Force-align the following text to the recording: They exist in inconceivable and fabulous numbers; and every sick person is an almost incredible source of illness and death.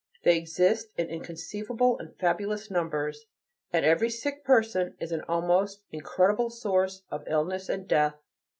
They 0.23 0.35
exist 0.35 0.89
in 0.97 1.09
inconceivable 1.09 1.99
and 1.99 2.17
fabulous 2.17 2.71
numbers; 2.71 3.27
and 3.71 3.85
every 3.85 4.09
sick 4.09 4.43
person 4.43 4.95
is 4.99 5.11
an 5.11 5.21
almost 5.27 5.83
incredible 5.91 6.49
source 6.49 7.03
of 7.11 7.23
illness 7.27 7.69
and 7.69 7.87
death. 7.87 8.15